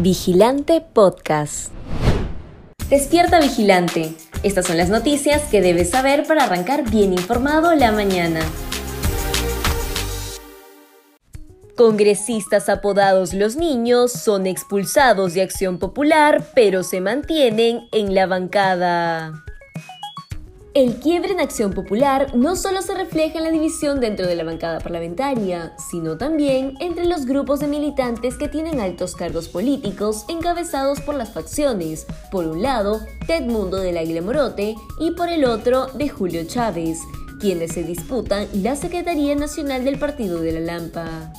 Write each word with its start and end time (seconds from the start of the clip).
Vigilante 0.00 0.80
Podcast. 0.80 1.72
Despierta 2.90 3.38
Vigilante. 3.38 4.12
Estas 4.42 4.66
son 4.66 4.76
las 4.76 4.90
noticias 4.90 5.42
que 5.42 5.62
debes 5.62 5.90
saber 5.90 6.26
para 6.26 6.44
arrancar 6.44 6.90
bien 6.90 7.12
informado 7.12 7.72
la 7.76 7.92
mañana. 7.92 8.40
Congresistas 11.76 12.68
apodados 12.68 13.34
los 13.34 13.54
niños 13.54 14.10
son 14.12 14.46
expulsados 14.46 15.34
de 15.34 15.42
Acción 15.42 15.78
Popular, 15.78 16.44
pero 16.54 16.82
se 16.82 17.00
mantienen 17.00 17.88
en 17.92 18.14
la 18.14 18.26
bancada. 18.26 19.44
El 20.74 20.96
quiebre 20.96 21.30
en 21.30 21.38
Acción 21.38 21.72
Popular 21.72 22.34
no 22.34 22.56
solo 22.56 22.82
se 22.82 22.96
refleja 22.96 23.38
en 23.38 23.44
la 23.44 23.52
división 23.52 24.00
dentro 24.00 24.26
de 24.26 24.34
la 24.34 24.42
bancada 24.42 24.80
parlamentaria, 24.80 25.72
sino 25.78 26.18
también 26.18 26.74
entre 26.80 27.04
los 27.04 27.26
grupos 27.26 27.60
de 27.60 27.68
militantes 27.68 28.36
que 28.36 28.48
tienen 28.48 28.80
altos 28.80 29.14
cargos 29.14 29.46
políticos 29.46 30.24
encabezados 30.26 31.00
por 31.00 31.14
las 31.14 31.32
facciones, 31.32 32.08
por 32.32 32.48
un 32.48 32.60
lado, 32.60 32.98
Ted 33.28 33.42
Mundo 33.42 33.76
del 33.76 33.96
Águila 33.96 34.20
Morote 34.20 34.74
y 34.98 35.12
por 35.12 35.28
el 35.28 35.44
otro, 35.44 35.86
de 35.94 36.08
Julio 36.08 36.42
Chávez, 36.44 36.98
quienes 37.38 37.74
se 37.74 37.84
disputan 37.84 38.48
la 38.52 38.74
Secretaría 38.74 39.36
Nacional 39.36 39.84
del 39.84 40.00
Partido 40.00 40.40
de 40.40 40.58
la 40.58 40.60
Lampa. 40.60 41.32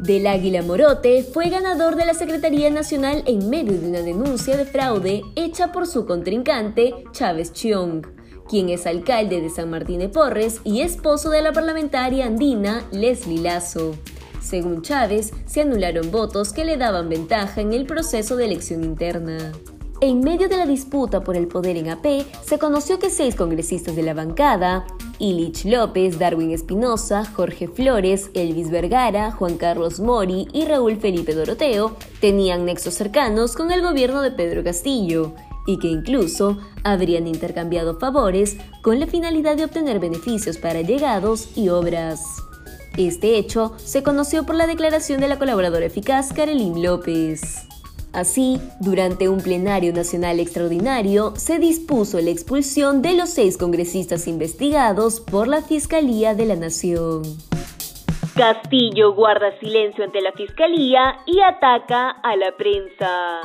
Del 0.00 0.26
Águila 0.26 0.62
Morote 0.62 1.24
fue 1.24 1.50
ganador 1.50 1.94
de 1.94 2.06
la 2.06 2.14
Secretaría 2.14 2.70
Nacional 2.70 3.22
en 3.26 3.50
medio 3.50 3.78
de 3.78 3.86
una 3.86 4.00
denuncia 4.00 4.56
de 4.56 4.64
fraude 4.64 5.20
hecha 5.36 5.72
por 5.72 5.86
su 5.86 6.06
contrincante 6.06 6.94
Chávez 7.12 7.52
Chiong 7.52 8.17
quien 8.48 8.68
es 8.70 8.86
alcalde 8.86 9.40
de 9.40 9.50
San 9.50 9.70
Martín 9.70 10.00
de 10.00 10.08
Porres 10.08 10.60
y 10.64 10.80
esposo 10.80 11.30
de 11.30 11.42
la 11.42 11.52
parlamentaria 11.52 12.26
andina 12.26 12.84
Leslie 12.90 13.40
Lazo. 13.40 13.94
Según 14.40 14.82
Chávez, 14.82 15.32
se 15.46 15.60
anularon 15.60 16.10
votos 16.10 16.52
que 16.52 16.64
le 16.64 16.76
daban 16.76 17.08
ventaja 17.08 17.60
en 17.60 17.72
el 17.72 17.86
proceso 17.86 18.36
de 18.36 18.46
elección 18.46 18.82
interna. 18.82 19.52
En 20.00 20.20
medio 20.20 20.48
de 20.48 20.56
la 20.56 20.64
disputa 20.64 21.22
por 21.22 21.36
el 21.36 21.48
poder 21.48 21.76
en 21.76 21.90
AP, 21.90 22.24
se 22.44 22.58
conoció 22.58 22.98
que 22.98 23.10
seis 23.10 23.34
congresistas 23.34 23.96
de 23.96 24.02
la 24.02 24.14
bancada, 24.14 24.86
Ilich 25.18 25.64
López, 25.64 26.20
Darwin 26.20 26.52
Espinosa, 26.52 27.24
Jorge 27.24 27.66
Flores, 27.66 28.30
Elvis 28.34 28.70
Vergara, 28.70 29.32
Juan 29.32 29.56
Carlos 29.56 29.98
Mori 29.98 30.46
y 30.52 30.66
Raúl 30.66 30.98
Felipe 30.98 31.34
Doroteo, 31.34 31.96
tenían 32.20 32.64
nexos 32.64 32.94
cercanos 32.94 33.56
con 33.56 33.72
el 33.72 33.82
gobierno 33.82 34.22
de 34.22 34.30
Pedro 34.30 34.62
Castillo 34.62 35.34
y 35.68 35.78
que 35.78 35.88
incluso 35.88 36.56
habrían 36.82 37.26
intercambiado 37.26 37.98
favores 37.98 38.56
con 38.82 38.98
la 38.98 39.06
finalidad 39.06 39.54
de 39.58 39.66
obtener 39.66 40.00
beneficios 40.00 40.56
para 40.56 40.80
llegados 40.80 41.56
y 41.58 41.68
obras. 41.68 42.42
Este 42.96 43.36
hecho 43.36 43.74
se 43.76 44.02
conoció 44.02 44.46
por 44.46 44.54
la 44.54 44.66
declaración 44.66 45.20
de 45.20 45.28
la 45.28 45.38
colaboradora 45.38 45.84
eficaz 45.84 46.32
Carolín 46.32 46.82
López. 46.82 47.68
Así, 48.14 48.58
durante 48.80 49.28
un 49.28 49.42
plenario 49.42 49.92
nacional 49.92 50.40
extraordinario, 50.40 51.34
se 51.36 51.58
dispuso 51.58 52.18
la 52.18 52.30
expulsión 52.30 53.02
de 53.02 53.12
los 53.12 53.28
seis 53.28 53.58
congresistas 53.58 54.26
investigados 54.26 55.20
por 55.20 55.48
la 55.48 55.60
Fiscalía 55.60 56.34
de 56.34 56.46
la 56.46 56.56
Nación. 56.56 57.22
Castillo 58.34 59.12
guarda 59.12 59.52
silencio 59.60 60.02
ante 60.02 60.22
la 60.22 60.32
Fiscalía 60.32 61.18
y 61.26 61.40
ataca 61.42 62.08
a 62.08 62.36
la 62.36 62.56
prensa. 62.56 63.42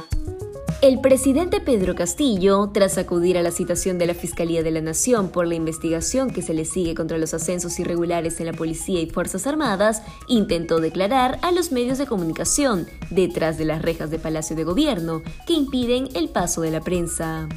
El 0.83 0.99
presidente 0.99 1.61
Pedro 1.61 1.95
Castillo, 1.95 2.69
tras 2.73 2.97
acudir 2.97 3.37
a 3.37 3.41
la 3.41 3.51
citación 3.51 3.97
de 3.97 4.05
la 4.05 4.13
Fiscalía 4.13 4.63
de 4.63 4.71
la 4.71 4.81
Nación 4.81 5.29
por 5.29 5.47
la 5.47 5.55
investigación 5.55 6.29
que 6.29 6.41
se 6.41 6.53
le 6.53 6.65
sigue 6.65 6.93
contra 6.93 7.17
los 7.17 7.33
ascensos 7.33 7.79
irregulares 7.79 8.41
en 8.41 8.47
la 8.47 8.51
Policía 8.51 8.99
y 8.99 9.09
Fuerzas 9.09 9.47
Armadas, 9.47 10.01
intentó 10.27 10.81
declarar 10.81 11.39
a 11.41 11.53
los 11.53 11.71
medios 11.71 11.99
de 11.99 12.05
comunicación 12.05 12.85
detrás 13.11 13.57
de 13.57 13.63
las 13.63 13.81
rejas 13.81 14.11
de 14.11 14.19
Palacio 14.19 14.57
de 14.57 14.65
Gobierno 14.65 15.21
que 15.47 15.53
impiden 15.53 16.09
el 16.15 16.27
paso 16.27 16.59
de 16.59 16.71
la 16.71 16.81
prensa. 16.81 17.47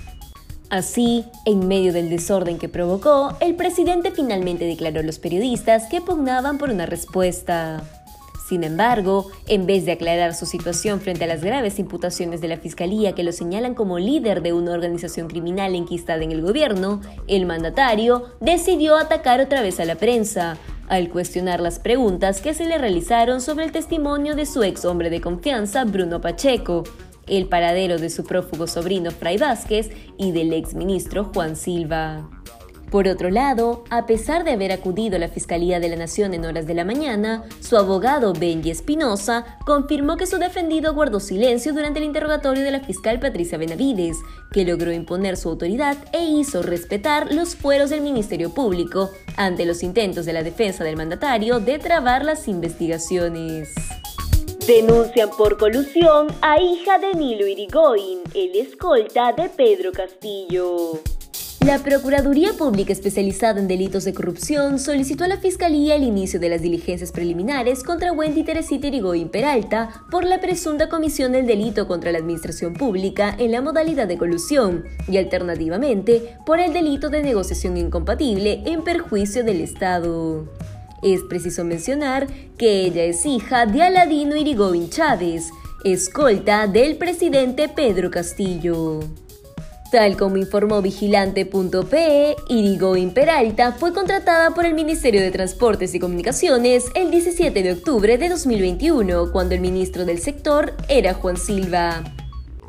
Así, 0.70 1.24
en 1.46 1.66
medio 1.66 1.92
del 1.92 2.08
desorden 2.08 2.58
que 2.58 2.68
provocó, 2.68 3.36
el 3.40 3.56
presidente 3.56 4.12
finalmente 4.12 4.66
declaró 4.66 5.00
a 5.00 5.02
los 5.02 5.18
periodistas 5.18 5.88
que 5.88 6.00
pugnaban 6.00 6.58
por 6.58 6.70
una 6.70 6.86
respuesta. 6.86 7.82
Sin 8.46 8.62
embargo, 8.62 9.26
en 9.48 9.66
vez 9.66 9.84
de 9.86 9.92
aclarar 9.92 10.32
su 10.32 10.46
situación 10.46 11.00
frente 11.00 11.24
a 11.24 11.26
las 11.26 11.42
graves 11.42 11.80
imputaciones 11.80 12.40
de 12.40 12.46
la 12.46 12.58
Fiscalía 12.58 13.12
que 13.12 13.24
lo 13.24 13.32
señalan 13.32 13.74
como 13.74 13.98
líder 13.98 14.40
de 14.40 14.52
una 14.52 14.70
organización 14.70 15.26
criminal 15.26 15.74
enquistada 15.74 16.22
en 16.22 16.30
el 16.30 16.42
gobierno, 16.42 17.00
el 17.26 17.44
mandatario 17.44 18.26
decidió 18.40 18.96
atacar 18.96 19.40
otra 19.40 19.62
vez 19.62 19.80
a 19.80 19.84
la 19.84 19.96
prensa, 19.96 20.58
al 20.86 21.08
cuestionar 21.08 21.58
las 21.58 21.80
preguntas 21.80 22.40
que 22.40 22.54
se 22.54 22.66
le 22.66 22.78
realizaron 22.78 23.40
sobre 23.40 23.64
el 23.64 23.72
testimonio 23.72 24.36
de 24.36 24.46
su 24.46 24.62
ex 24.62 24.84
hombre 24.84 25.10
de 25.10 25.20
confianza, 25.20 25.84
Bruno 25.84 26.20
Pacheco, 26.20 26.84
el 27.26 27.48
paradero 27.48 27.98
de 27.98 28.10
su 28.10 28.22
prófugo 28.22 28.68
sobrino 28.68 29.10
Fray 29.10 29.38
Vázquez 29.38 29.90
y 30.18 30.30
del 30.30 30.52
ex 30.52 30.74
ministro 30.74 31.32
Juan 31.34 31.56
Silva. 31.56 32.30
Por 32.90 33.08
otro 33.08 33.30
lado, 33.30 33.82
a 33.90 34.06
pesar 34.06 34.44
de 34.44 34.52
haber 34.52 34.70
acudido 34.70 35.16
a 35.16 35.18
la 35.18 35.28
Fiscalía 35.28 35.80
de 35.80 35.88
la 35.88 35.96
Nación 35.96 36.34
en 36.34 36.44
horas 36.44 36.66
de 36.66 36.74
la 36.74 36.84
mañana, 36.84 37.42
su 37.60 37.76
abogado 37.76 38.32
Benji 38.32 38.70
Espinosa 38.70 39.58
confirmó 39.66 40.16
que 40.16 40.26
su 40.26 40.38
defendido 40.38 40.94
guardó 40.94 41.18
silencio 41.18 41.72
durante 41.72 41.98
el 41.98 42.04
interrogatorio 42.04 42.62
de 42.62 42.70
la 42.70 42.80
fiscal 42.80 43.18
Patricia 43.18 43.58
Benavides, 43.58 44.18
que 44.52 44.64
logró 44.64 44.92
imponer 44.92 45.36
su 45.36 45.48
autoridad 45.48 45.96
e 46.12 46.24
hizo 46.24 46.62
respetar 46.62 47.32
los 47.34 47.56
fueros 47.56 47.90
del 47.90 48.02
Ministerio 48.02 48.54
Público 48.54 49.10
ante 49.36 49.66
los 49.66 49.82
intentos 49.82 50.24
de 50.24 50.32
la 50.32 50.44
defensa 50.44 50.84
del 50.84 50.96
mandatario 50.96 51.58
de 51.58 51.80
trabar 51.80 52.24
las 52.24 52.46
investigaciones. 52.46 53.74
Denuncian 54.66 55.30
por 55.36 55.58
colusión 55.58 56.28
a 56.40 56.60
hija 56.60 56.98
de 56.98 57.14
Nilo 57.14 57.46
Irigoyen, 57.46 58.20
el 58.34 58.54
escolta 58.56 59.32
de 59.32 59.48
Pedro 59.48 59.92
Castillo. 59.92 61.00
La 61.66 61.80
Procuraduría 61.80 62.52
Pública 62.52 62.92
Especializada 62.92 63.58
en 63.58 63.66
Delitos 63.66 64.04
de 64.04 64.14
Corrupción 64.14 64.78
solicitó 64.78 65.24
a 65.24 65.26
la 65.26 65.38
Fiscalía 65.38 65.96
el 65.96 66.04
inicio 66.04 66.38
de 66.38 66.48
las 66.48 66.62
diligencias 66.62 67.10
preliminares 67.10 67.82
contra 67.82 68.12
Wendy 68.12 68.44
Teresita 68.44 68.86
Irigoyen 68.86 69.28
Peralta 69.28 70.04
por 70.08 70.24
la 70.24 70.40
presunta 70.40 70.88
comisión 70.88 71.32
del 71.32 71.44
delito 71.44 71.88
contra 71.88 72.12
la 72.12 72.18
administración 72.18 72.72
pública 72.72 73.34
en 73.36 73.50
la 73.50 73.62
modalidad 73.62 74.06
de 74.06 74.16
colusión 74.16 74.84
y 75.08 75.16
alternativamente 75.16 76.36
por 76.46 76.60
el 76.60 76.72
delito 76.72 77.10
de 77.10 77.24
negociación 77.24 77.76
incompatible 77.76 78.62
en 78.64 78.84
perjuicio 78.84 79.42
del 79.42 79.60
Estado. 79.60 80.48
Es 81.02 81.22
preciso 81.28 81.64
mencionar 81.64 82.28
que 82.56 82.82
ella 82.82 83.02
es 83.02 83.26
hija 83.26 83.66
de 83.66 83.82
Aladino 83.82 84.36
Irigoyen 84.36 84.88
Chávez, 84.88 85.50
escolta 85.82 86.68
del 86.68 86.96
presidente 86.96 87.68
Pedro 87.68 88.08
Castillo. 88.12 89.00
Tal 89.96 90.18
como 90.18 90.36
informó 90.36 90.82
vigilante.pe, 90.82 92.36
Irigoyen 92.50 93.14
Peralta 93.14 93.72
fue 93.72 93.94
contratada 93.94 94.50
por 94.50 94.66
el 94.66 94.74
Ministerio 94.74 95.22
de 95.22 95.30
Transportes 95.30 95.94
y 95.94 95.98
Comunicaciones 95.98 96.90
el 96.94 97.10
17 97.10 97.62
de 97.62 97.72
octubre 97.72 98.18
de 98.18 98.28
2021, 98.28 99.32
cuando 99.32 99.54
el 99.54 99.62
ministro 99.62 100.04
del 100.04 100.18
sector 100.18 100.74
era 100.90 101.14
Juan 101.14 101.38
Silva. 101.38 102.04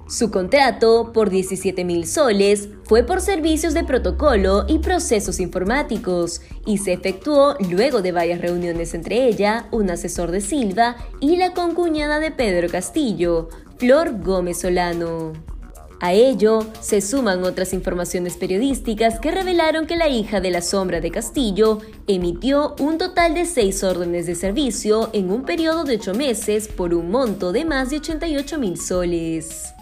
Su 0.07 0.31
contrato, 0.31 1.11
por 1.11 1.29
17 1.29 1.83
mil 1.83 2.07
soles, 2.07 2.69
fue 2.85 3.03
por 3.03 3.19
servicios 3.19 3.73
de 3.73 3.83
protocolo 3.83 4.63
y 4.65 4.79
procesos 4.79 5.41
informáticos 5.41 6.39
y 6.65 6.77
se 6.77 6.93
efectuó 6.93 7.57
luego 7.69 8.01
de 8.01 8.13
varias 8.13 8.39
reuniones 8.39 8.93
entre 8.93 9.27
ella, 9.27 9.67
un 9.71 9.89
asesor 9.89 10.31
de 10.31 10.39
Silva 10.39 10.95
y 11.19 11.35
la 11.35 11.51
concuñada 11.53 12.21
de 12.21 12.31
Pedro 12.31 12.69
Castillo, 12.69 13.49
Flor 13.77 14.17
Gómez 14.23 14.61
Solano. 14.61 15.56
A 15.99 16.13
ello 16.13 16.59
se 16.79 17.01
suman 17.01 17.43
otras 17.43 17.73
informaciones 17.73 18.37
periodísticas 18.37 19.19
que 19.19 19.31
revelaron 19.31 19.87
que 19.87 19.95
la 19.95 20.07
hija 20.07 20.39
de 20.39 20.51
la 20.51 20.61
sombra 20.61 21.01
de 21.01 21.09
Castillo 21.09 21.79
emitió 22.05 22.75
un 22.79 22.99
total 22.99 23.33
de 23.33 23.45
seis 23.45 23.83
órdenes 23.83 24.27
de 24.27 24.35
servicio 24.35 25.09
en 25.13 25.31
un 25.31 25.43
periodo 25.43 25.83
de 25.85 25.95
ocho 25.95 26.13
meses 26.13 26.67
por 26.67 26.93
un 26.93 27.09
monto 27.09 27.51
de 27.51 27.65
más 27.65 27.89
de 27.89 27.97
88 27.97 28.59
mil 28.59 28.77
soles. 28.77 29.73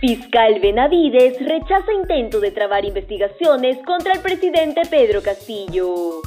Fiscal 0.00 0.60
Benavides 0.60 1.38
rechaza 1.40 1.92
intento 1.92 2.40
de 2.40 2.50
trabar 2.50 2.84
investigaciones 2.84 3.78
contra 3.84 4.12
el 4.12 4.20
presidente 4.20 4.82
Pedro 4.88 5.22
Castillo. 5.22 6.22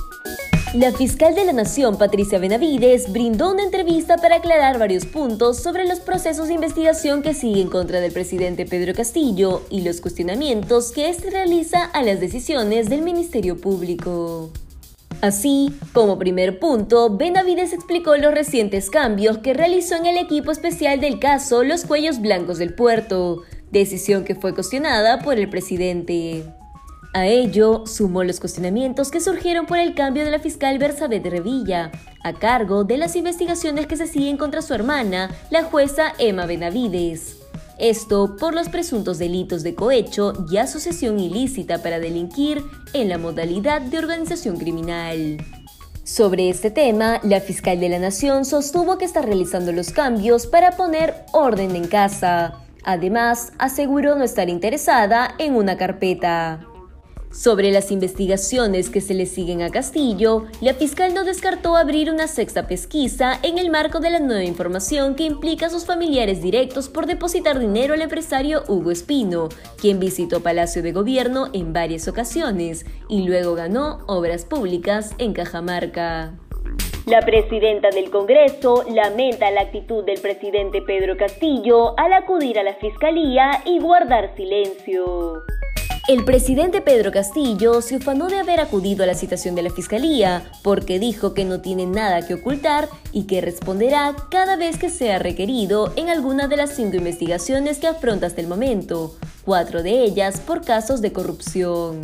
La 0.76 0.92
fiscal 0.92 1.34
de 1.36 1.46
la 1.46 1.54
Nación, 1.54 1.98
Patricia 1.98 2.38
Benavides, 2.38 3.10
brindó 3.10 3.54
una 3.54 3.64
entrevista 3.64 4.18
para 4.18 4.36
aclarar 4.36 4.78
varios 4.78 5.06
puntos 5.06 5.64
sobre 5.64 5.88
los 5.88 6.02
procesos 6.02 6.50
de 6.50 6.56
investigación 6.56 7.22
que 7.22 7.34
siguen 7.34 7.70
contra 7.70 8.02
del 8.02 8.12
presidente 8.12 8.66
Pedro 8.66 8.94
Castillo 8.94 9.62
y 9.70 9.84
los 9.84 10.02
cuestionamientos 10.02 10.92
que 10.92 11.08
éste 11.08 11.30
realiza 11.30 11.86
a 11.86 12.04
las 12.04 12.20
decisiones 12.20 12.90
del 12.90 13.04
Ministerio 13.04 13.56
Público. 13.56 14.50
Así, 15.22 15.74
como 15.94 16.20
primer 16.20 16.60
punto, 16.60 17.16
Benavides 17.16 17.72
explicó 17.72 18.18
los 18.18 18.34
recientes 18.34 18.90
cambios 18.90 19.38
que 19.38 19.54
realizó 19.54 19.96
en 19.96 20.08
el 20.08 20.18
equipo 20.18 20.52
especial 20.52 21.00
del 21.00 21.20
caso 21.20 21.64
Los 21.64 21.86
Cuellos 21.86 22.20
Blancos 22.20 22.58
del 22.58 22.74
Puerto, 22.74 23.44
decisión 23.72 24.26
que 24.26 24.36
fue 24.36 24.54
cuestionada 24.54 25.20
por 25.20 25.40
el 25.40 25.50
presidente. 25.50 26.44
A 27.16 27.28
ello 27.28 27.86
sumó 27.86 28.26
los 28.26 28.42
cuestionamientos 28.42 29.10
que 29.10 29.22
surgieron 29.22 29.68
por 29.68 29.78
el 29.78 29.96
cambio 29.96 30.26
de 30.26 30.32
la 30.32 30.40
fiscal 30.40 30.78
Bersabet 30.78 31.26
Revilla, 31.26 31.90
a 32.22 32.34
cargo 32.34 32.84
de 32.84 32.98
las 32.98 33.16
investigaciones 33.16 33.88
que 33.88 33.96
se 33.96 34.06
siguen 34.06 34.36
contra 34.36 34.62
su 34.62 34.74
hermana, 34.74 35.32
la 35.50 35.64
jueza 35.64 36.12
Emma 36.20 36.46
Benavides. 36.46 37.38
Esto 37.80 38.36
por 38.36 38.54
los 38.54 38.68
presuntos 38.68 39.18
delitos 39.18 39.64
de 39.64 39.76
cohecho 39.76 40.34
y 40.52 40.58
asociación 40.58 41.18
ilícita 41.18 41.82
para 41.82 42.02
delinquir 42.02 42.62
en 42.92 43.08
la 43.08 43.18
modalidad 43.18 43.80
de 43.80 43.98
organización 43.98 44.58
criminal. 44.58 45.38
Sobre 46.04 46.50
este 46.50 46.70
tema, 46.70 47.22
la 47.24 47.40
fiscal 47.40 47.80
de 47.80 47.88
la 47.88 48.00
Nación 48.00 48.44
sostuvo 48.44 48.98
que 48.98 49.06
está 49.06 49.22
realizando 49.22 49.72
los 49.72 49.94
cambios 49.94 50.48
para 50.48 50.72
poner 50.72 51.16
orden 51.32 51.78
en 51.78 51.88
casa. 51.88 52.56
Además, 52.84 53.54
aseguró 53.58 54.16
no 54.16 54.26
estar 54.26 54.50
interesada 54.50 55.34
en 55.38 55.56
una 55.56 55.78
carpeta. 55.78 56.60
Sobre 57.36 57.70
las 57.70 57.92
investigaciones 57.92 58.90
que 58.90 59.02
se 59.02 59.14
le 59.14 59.26
siguen 59.26 59.62
a 59.62 59.70
Castillo, 59.70 60.46
la 60.62 60.74
fiscal 60.74 61.14
no 61.14 61.26
descartó 61.26 61.76
abrir 61.76 62.10
una 62.10 62.28
sexta 62.28 62.66
pesquisa 62.66 63.38
en 63.44 63.58
el 63.58 63.70
marco 63.70 64.00
de 64.00 64.10
la 64.10 64.20
nueva 64.20 64.46
información 64.46 65.16
que 65.16 65.26
implica 65.26 65.66
a 65.66 65.70
sus 65.70 65.86
familiares 65.86 66.42
directos 66.42 66.88
por 66.88 67.08
depositar 67.08 67.60
dinero 67.60 67.94
al 67.94 68.02
empresario 68.02 68.64
Hugo 68.70 68.90
Espino, 68.90 69.50
quien 69.78 70.00
visitó 70.00 70.42
Palacio 70.42 70.82
de 70.82 70.94
Gobierno 70.94 71.50
en 71.52 71.74
varias 71.74 72.08
ocasiones 72.08 72.86
y 73.10 73.28
luego 73.28 73.54
ganó 73.54 73.98
obras 74.08 74.46
públicas 74.46 75.14
en 75.18 75.34
Cajamarca. 75.34 76.36
La 77.06 77.20
presidenta 77.20 77.90
del 77.90 78.12
Congreso 78.12 78.86
lamenta 78.90 79.52
la 79.52 79.62
actitud 79.62 80.06
del 80.06 80.22
presidente 80.22 80.82
Pedro 80.82 81.18
Castillo 81.18 82.00
al 82.00 82.14
acudir 82.14 82.58
a 82.58 82.64
la 82.64 82.76
Fiscalía 82.76 83.62
y 83.66 83.80
guardar 83.80 84.34
silencio. 84.38 85.44
El 86.08 86.24
presidente 86.24 86.82
Pedro 86.82 87.12
Castillo 87.12 87.82
se 87.82 87.96
ufanó 87.96 88.28
de 88.28 88.38
haber 88.38 88.60
acudido 88.60 89.04
a 89.04 89.08
la 89.08 89.16
citación 89.16 89.56
de 89.56 89.64
la 89.64 89.72
Fiscalía 89.72 90.52
porque 90.62 91.00
dijo 91.00 91.34
que 91.34 91.46
no 91.46 91.62
tiene 91.62 91.88
nada 91.88 92.28
que 92.28 92.36
ocultar 92.36 92.90
y 93.12 93.24
que 93.24 93.42
responderá 93.42 94.16
cada 94.30 94.56
vez 94.56 94.78
que 94.78 94.92
sea 94.92 95.18
requerido 95.18 95.94
en 95.96 96.10
alguna 96.10 96.48
de 96.48 96.58
las 96.58 96.76
cinco 96.76 96.98
investigaciones 96.98 97.80
que 97.80 97.88
afronta 97.88 98.28
hasta 98.28 98.40
el 98.40 98.48
momento, 98.48 99.16
cuatro 99.46 99.82
de 99.82 100.04
ellas 100.04 100.42
por 100.42 100.64
casos 100.64 101.02
de 101.02 101.12
corrupción. 101.12 102.02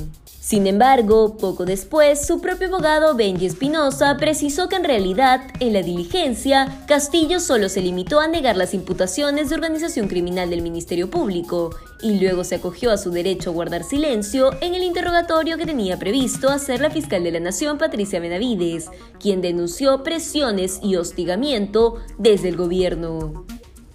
Sin 0.52 0.68
embargo, 0.68 1.38
poco 1.38 1.64
después, 1.64 2.28
su 2.28 2.42
propio 2.42 2.68
abogado 2.68 3.16
Benji 3.16 3.46
Espinosa 3.46 4.18
precisó 4.18 4.68
que 4.68 4.76
en 4.76 4.84
realidad, 4.84 5.40
en 5.62 5.72
la 5.72 5.82
diligencia, 5.82 6.84
Castillo 6.88 7.40
solo 7.40 7.70
se 7.70 7.82
limitó 7.82 8.20
a 8.20 8.28
negar 8.28 8.58
las 8.58 8.74
imputaciones 8.74 9.48
de 9.48 9.56
organización 9.56 10.10
criminal 10.10 10.50
del 10.50 10.62
Ministerio 10.62 11.10
Público 11.10 11.74
y 12.02 12.20
luego 12.20 12.44
se 12.44 12.56
acogió 12.56 12.92
a 12.92 12.98
su 12.98 13.12
derecho 13.12 13.52
a 13.52 13.54
guardar 13.54 13.86
silencio 13.86 14.52
en 14.60 14.76
el 14.76 14.84
interrogatorio 14.84 15.58
que 15.58 15.66
tenía 15.66 15.98
previsto 15.98 16.50
hacer 16.50 16.82
la 16.82 16.90
fiscal 16.90 17.24
de 17.24 17.32
la 17.32 17.40
Nación 17.40 17.78
Patricia 17.78 18.20
Benavides, 18.20 18.90
quien 19.22 19.40
denunció 19.40 20.04
presiones 20.04 20.82
y 20.84 20.98
hostigamiento 20.98 22.02
desde 22.18 22.50
el 22.50 22.58
gobierno. 22.58 23.46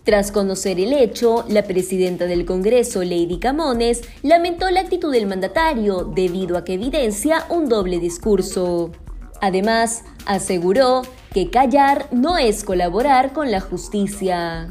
Tras 0.07 0.31
conocer 0.31 0.79
el 0.79 0.93
hecho, 0.93 1.45
la 1.49 1.65
presidenta 1.65 2.27
del 2.27 2.47
Congreso, 2.47 3.03
Lady 3.03 3.41
Camones, 3.41 4.03
lamentó 4.23 4.71
la 4.71 4.83
actitud 4.83 5.13
del 5.13 5.27
mandatario 5.27 6.05
debido 6.05 6.57
a 6.57 6.65
que 6.65 6.75
evidencia 6.75 7.45
un 7.51 7.69
doble 7.69 7.99
discurso. 7.99 8.93
Además, 9.41 10.05
aseguró 10.25 11.03
que 11.35 11.51
callar 11.51 12.07
no 12.13 12.39
es 12.39 12.63
colaborar 12.63 13.33
con 13.33 13.51
la 13.51 13.61
justicia. 13.61 14.71